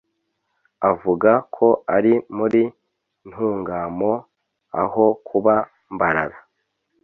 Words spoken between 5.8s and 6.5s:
Mbarara.